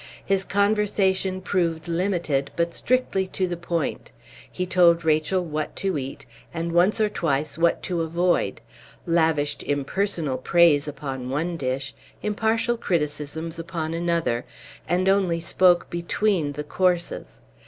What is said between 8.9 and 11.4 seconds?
lavished impersonal praise upon